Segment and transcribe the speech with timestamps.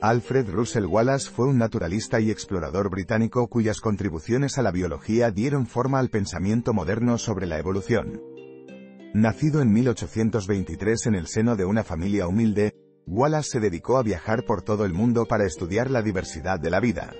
[0.00, 5.66] Alfred Russel Wallace fue un naturalista y explorador británico cuyas contribuciones a la biología dieron
[5.66, 8.22] forma al pensamiento moderno sobre la evolución.
[9.12, 14.44] Nacido en 1823 en el seno de una familia humilde, Wallace se dedicó a viajar
[14.44, 17.12] por todo el mundo para estudiar la diversidad de la vida.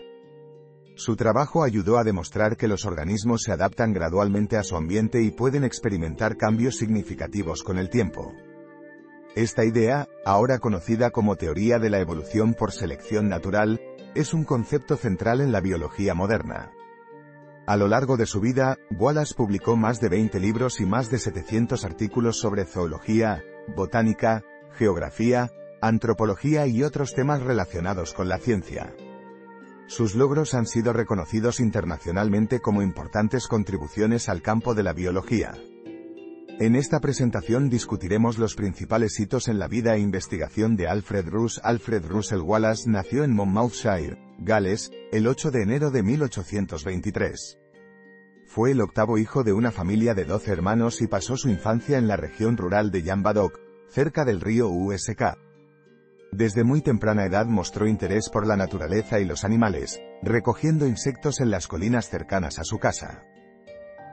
[0.95, 5.33] Su trabajo ayudó a demostrar que los organismos se adaptan gradualmente a su ambiente y
[5.33, 8.33] pueden experimentar cambios significativos con el tiempo.
[9.35, 13.81] Esta idea, ahora conocida como teoría de la evolución por selección natural,
[14.15, 16.73] es un concepto central en la biología moderna.
[17.67, 21.19] A lo largo de su vida, Wallace publicó más de 20 libros y más de
[21.19, 23.45] 700 artículos sobre zoología,
[23.77, 25.51] botánica, geografía,
[25.83, 28.95] antropología y otros temas relacionados con la ciencia.
[29.87, 35.53] Sus logros han sido reconocidos internacionalmente como importantes contribuciones al campo de la biología.
[36.61, 41.61] En esta presentación discutiremos los principales hitos en la vida e investigación de Alfred Russ.
[41.63, 47.61] Alfred Russel Wallace nació en Monmouthshire, Gales, el 8 de enero de 1823.
[48.49, 52.09] Fue el octavo hijo de una familia de 12 hermanos y pasó su infancia en
[52.09, 53.57] la región rural de Yambadoc,
[53.89, 55.39] cerca del río USK.
[56.33, 61.53] Desde muy temprana edad mostró interés por la naturaleza y los animales, recogiendo insectos en
[61.53, 63.23] las colinas cercanas a su casa.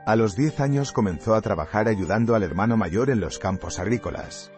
[0.06, 4.52] A los 10 años comenzó a trabajar ayudando al hermano mayor en los campos agrícolas.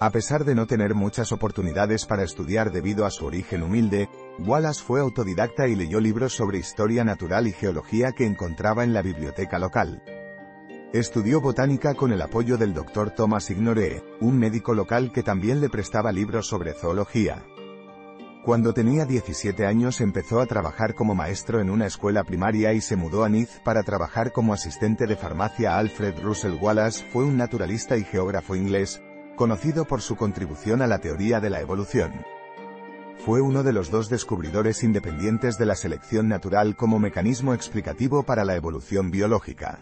[0.00, 4.08] A pesar de no tener muchas oportunidades para estudiar debido a su origen humilde,
[4.38, 9.02] Wallace fue autodidacta y leyó libros sobre historia natural y geología que encontraba en la
[9.02, 10.02] biblioteca local.
[10.94, 13.10] Estudió botánica con el apoyo del Dr.
[13.10, 17.44] Thomas Ignore, un médico local que también le prestaba libros sobre zoología.
[18.44, 22.94] Cuando tenía 17 años empezó a trabajar como maestro en una escuela primaria y se
[22.94, 25.78] mudó a Nice para trabajar como asistente de farmacia.
[25.78, 29.00] Alfred Russel Wallace fue un naturalista y geógrafo inglés,
[29.34, 32.12] conocido por su contribución a la teoría de la evolución.
[33.24, 38.44] Fue uno de los dos descubridores independientes de la selección natural como mecanismo explicativo para
[38.44, 39.80] la evolución biológica.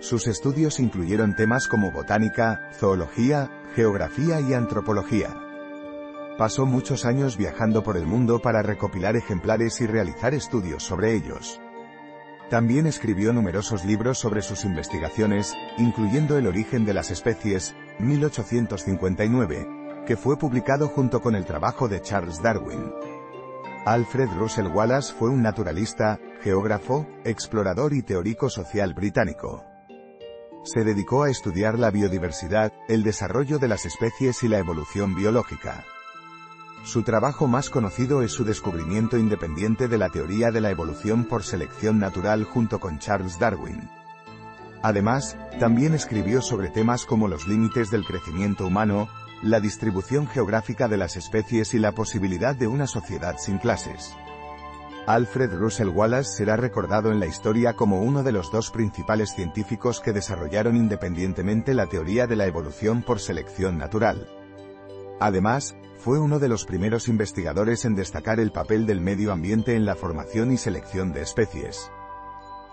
[0.00, 5.43] Sus estudios incluyeron temas como botánica, zoología, geografía y antropología.
[6.38, 11.60] Pasó muchos años viajando por el mundo para recopilar ejemplares y realizar estudios sobre ellos.
[12.50, 20.16] También escribió numerosos libros sobre sus investigaciones, incluyendo El origen de las especies, 1859, que
[20.16, 22.90] fue publicado junto con el trabajo de Charles Darwin.
[23.86, 29.62] Alfred Russel Wallace fue un naturalista, geógrafo, explorador y teórico social británico.
[30.64, 35.84] Se dedicó a estudiar la biodiversidad, el desarrollo de las especies y la evolución biológica.
[36.84, 41.42] Su trabajo más conocido es su descubrimiento independiente de la teoría de la evolución por
[41.42, 43.88] selección natural junto con Charles Darwin.
[44.82, 49.08] Además, también escribió sobre temas como los límites del crecimiento humano,
[49.42, 54.14] la distribución geográfica de las especies y la posibilidad de una sociedad sin clases.
[55.06, 60.00] Alfred Russel Wallace será recordado en la historia como uno de los dos principales científicos
[60.00, 64.43] que desarrollaron independientemente la teoría de la evolución por selección natural.
[65.20, 69.86] Además, fue uno de los primeros investigadores en destacar el papel del medio ambiente en
[69.86, 71.90] la formación y selección de especies.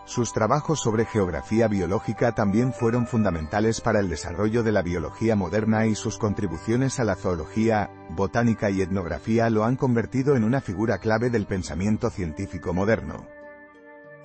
[0.05, 5.85] Sus trabajos sobre geografía biológica también fueron fundamentales para el desarrollo de la biología moderna
[5.85, 10.97] y sus contribuciones a la zoología, botánica y etnografía lo han convertido en una figura
[10.97, 13.27] clave del pensamiento científico moderno.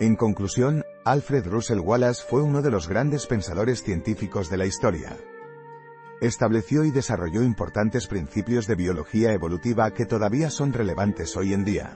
[0.00, 5.16] En conclusión, Alfred Russel Wallace fue uno de los grandes pensadores científicos de la historia.
[6.20, 11.94] Estableció y desarrolló importantes principios de biología evolutiva que todavía son relevantes hoy en día.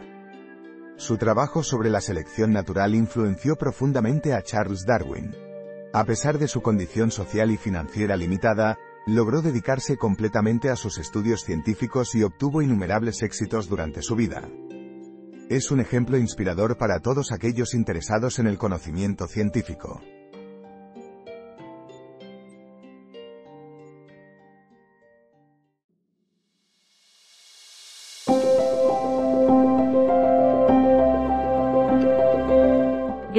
[0.96, 5.34] Su trabajo sobre la selección natural influenció profundamente a Charles Darwin.
[5.94, 8.76] A pesar de su condición social y financiera limitada,
[9.06, 14.46] logró dedicarse completamente a sus estudios científicos y obtuvo innumerables éxitos durante su vida.
[15.48, 20.02] Es un ejemplo inspirador para todos aquellos interesados en el conocimiento científico.